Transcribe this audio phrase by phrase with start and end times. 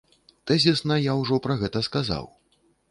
[0.51, 2.25] Тэзісна я ўжо пра гэта сказаў.